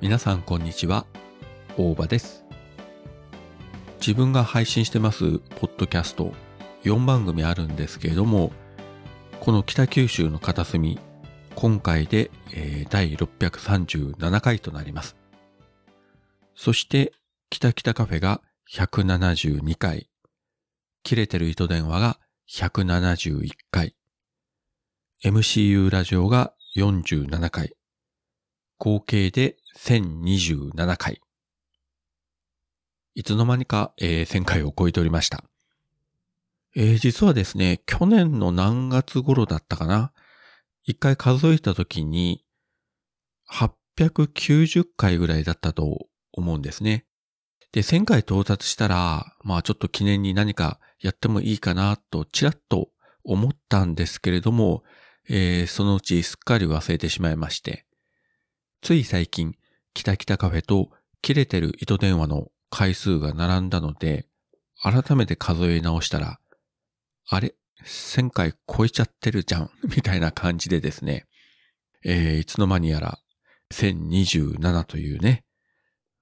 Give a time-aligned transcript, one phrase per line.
[0.00, 1.06] 皆さんこんにちは、
[1.76, 2.44] 大場です。
[4.00, 6.32] 自分が配信してますポッドキャスト
[6.84, 8.52] 4番組あるんですけれども、
[9.40, 11.00] この北九州の片隅、
[11.56, 15.16] 今回で、えー第637回となります。
[16.54, 17.12] そして、
[17.50, 18.40] 北北カフェが
[18.72, 20.08] 172回、
[21.02, 23.96] 切れてる糸電話が171回、
[25.24, 27.74] MCU ラジオが47回、
[28.78, 31.20] 合計で1027回。
[33.14, 35.42] いつの間にか、えー1000回を超えておりました。
[36.76, 40.12] えー実はですね、去年の何月頃だったかな？
[40.84, 42.44] 一回数えた時に、
[43.50, 47.04] 890回ぐらいだったと思うんですね。
[47.72, 52.90] で、1000回到達したら、まあちょっと記念に何かやってもいいかなと、ちらっと
[53.24, 54.84] 思ったんですけれども、
[55.28, 57.87] えーそのうちすっかり忘れてしまいまして、
[58.80, 59.56] つい最近、
[59.92, 60.90] 北北カフェと
[61.20, 64.26] 切れてる糸電話の回数が並んだので、
[64.80, 66.38] 改めて数え直したら、
[67.28, 71.26] あれ ?1000 回超えちゃってるじゃん みたいな感じでですね、
[72.04, 73.18] えーいつの間にやら
[73.72, 75.44] 1027というね、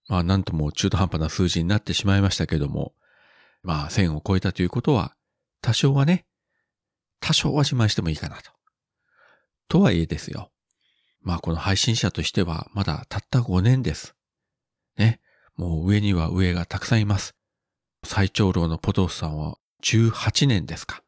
[0.09, 2.95] まあなんとも中途半端な数字になってしまいましたけども、
[3.63, 5.15] まあ1000を超えたということは、
[5.61, 6.27] 多少はね、
[7.21, 8.51] 多少は自慢してもいいかなと。
[9.69, 10.51] とはいえですよ。
[11.27, 14.15] まあこの配信者としてはまだたった5年です。
[14.97, 15.21] ね。
[15.57, 17.35] もう上には上がたくさんいます。
[18.05, 21.03] 最長老のポトフさんは18年ですか。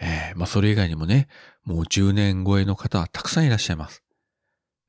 [0.00, 1.28] ええまあそれ以外にもね、
[1.62, 4.02] もう10年超えの方はたくさんいらっしゃいます。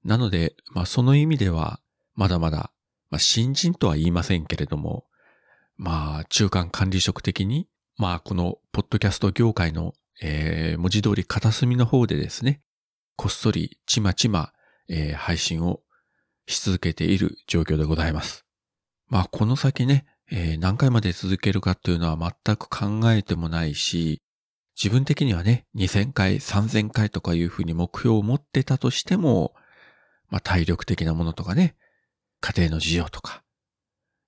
[0.05, 1.81] なので、まあその意味では、
[2.15, 2.71] まだまだ、
[3.09, 5.03] まあ新人とは言いませんけれども、
[5.75, 12.61] まあ中間管理職的に、まあこのポッドキャスト業界の、えー文字通り片隅の方でですね、
[13.15, 14.53] こっそりちまちま、
[14.89, 15.81] えー配信を
[16.47, 18.45] し続けている状況でございます。
[19.07, 24.21] まあこの先ね、えー何回まで続けるかっていうのは全く考えてもないし、
[24.75, 29.53] 自分的にはね、2000回、3000回とかいうふうに目標を持ってたとしても、
[30.29, 31.75] まあ体力的なものとかね、
[32.41, 33.43] 家庭の事情とか、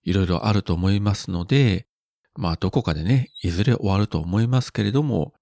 [0.04, 1.88] いろいろあると思いますので、
[2.36, 5.34] まあどこかでね、いずれ終わると思いますけれども、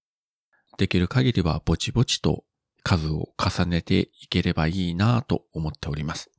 [0.78, 2.46] できる限りはぼちぼちと
[2.84, 6.32] 数を重ねていければいいなと思っております。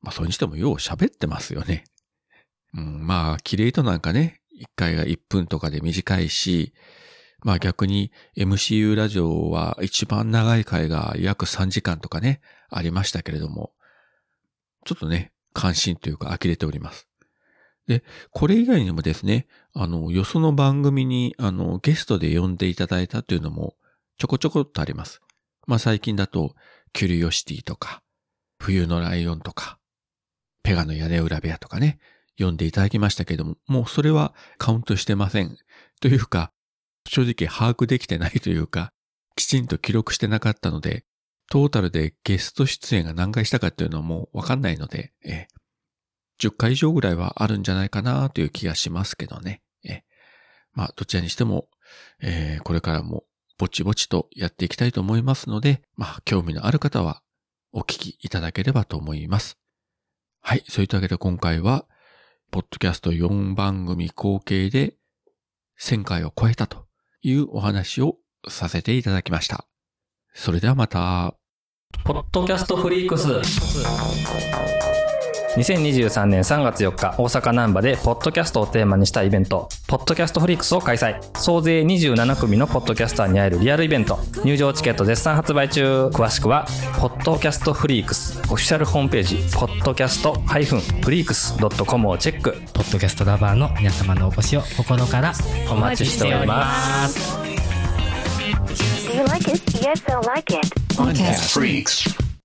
[0.00, 1.84] まあそれにしてもよう喋ってますよね。
[2.74, 6.72] うん、まあ、キレイトなんかね、1回が1分とかで短いし、
[7.44, 13.72] まあ逆に MCU ラジオは一番長い回が約3時間とかね、ありましたけれども、
[14.84, 17.08] ちょっとね、関心というか呆れております。
[17.86, 23.74] で、これ以外にもですね、あの、よその番組に、あの、ゲストで呼んでいただいたというのも、
[24.18, 25.20] ちょこちょこっとあります。
[25.66, 26.54] まあ最近だと、
[26.92, 28.02] キュリオシティとか、
[28.58, 29.78] 冬のライオンとか、
[30.62, 31.98] ペガの屋根裏部屋とかね、
[32.36, 35.56] 読んでいただきましたけども、もうそれはカウントしてません。
[36.00, 36.52] というか、
[37.08, 38.92] 正直把握できてないというか、
[39.36, 41.04] きちんと記録してなかったので、
[41.50, 45.46] トータルでゲスト出演が何回したかっていうのはもうわかんないので、え
[46.40, 49.62] 10回以上ぐらいはあるんじゃないかなという気がしますけどね。
[49.84, 50.02] え
[50.72, 51.68] まあ、どちらにしても、
[52.20, 53.24] えーこれからも
[53.62, 57.22] ぼちぼちとやっていきたいと思いますので、まあ、興味のある方は
[57.70, 59.56] お聞きいただければと思います。
[60.40, 60.64] はい。
[60.68, 61.86] そういったわけで今回は、
[62.50, 64.96] ポッドキャスト4番組合計で
[65.80, 66.86] 1000回を超えたと
[67.22, 68.16] いうお話を
[68.48, 69.64] させていただきました。
[70.34, 71.36] それではまた。
[72.02, 73.28] ポッドキャストフリークス
[75.56, 86.66] 2023年3月4日大阪難波でポッドキャストをテーマにしたイベントポッドキャストフリークスを開催総勢27組のポッドキャスターに会えるリアルイベント入場チケット絶賛発売中詳しくは
[86.98, 95.34] ポッドキャストフリークスオフィシャルホームページポッドキャストフリークス .com をチェックポッドキャストラバーの皆様のお越しを心から
[95.70, 97.36] お待ちしております
[99.06, 99.60] Do you like it?
[99.84, 100.66] Yes, I like it?
[100.94, 102.31] Podcast Freaks.